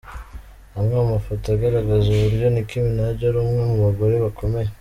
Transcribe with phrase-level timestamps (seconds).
[0.77, 4.69] Amwe mu mafoto agaragaza uburyo Nick Minaj ari umwe mu bagore bakomeye.